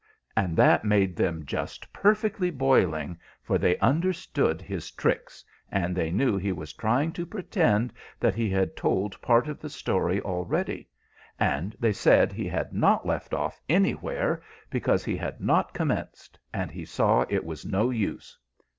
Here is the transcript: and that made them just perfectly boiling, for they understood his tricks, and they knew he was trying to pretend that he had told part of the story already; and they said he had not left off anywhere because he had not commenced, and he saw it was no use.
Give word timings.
and 0.35 0.57
that 0.57 0.83
made 0.83 1.15
them 1.15 1.45
just 1.45 1.93
perfectly 1.93 2.49
boiling, 2.49 3.19
for 3.43 3.59
they 3.59 3.77
understood 3.77 4.59
his 4.59 4.89
tricks, 4.89 5.45
and 5.69 5.95
they 5.95 6.09
knew 6.09 6.37
he 6.37 6.51
was 6.51 6.73
trying 6.73 7.11
to 7.13 7.23
pretend 7.23 7.93
that 8.19 8.33
he 8.33 8.49
had 8.49 8.75
told 8.75 9.21
part 9.21 9.47
of 9.47 9.59
the 9.59 9.69
story 9.69 10.19
already; 10.21 10.89
and 11.39 11.75
they 11.79 11.93
said 11.93 12.33
he 12.33 12.47
had 12.47 12.73
not 12.73 13.05
left 13.05 13.31
off 13.31 13.61
anywhere 13.69 14.41
because 14.71 15.05
he 15.05 15.15
had 15.15 15.39
not 15.39 15.71
commenced, 15.71 16.39
and 16.51 16.71
he 16.71 16.83
saw 16.83 17.23
it 17.29 17.45
was 17.45 17.63
no 17.63 17.91
use. 17.91 18.35